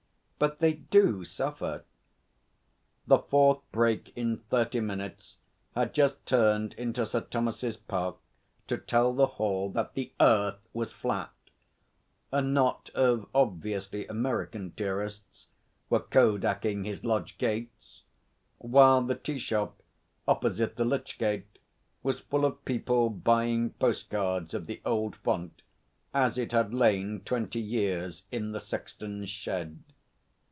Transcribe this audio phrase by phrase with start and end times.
[0.43, 1.83] But they do suffer.'
[3.05, 5.37] The fourth brake in thirty minutes
[5.75, 8.15] had just turned into Sir Thomas's park
[8.67, 11.29] to tell the Hall that 'The Earth was flat';
[12.31, 15.45] a knot of obviously American tourists
[15.91, 18.01] were kodaking his lodge gates;
[18.57, 19.83] while the tea shop
[20.27, 21.59] opposite the lych gate
[22.01, 25.61] was full of people buying postcards of the old font
[26.15, 29.83] as it had lain twenty years in the sexton's shed.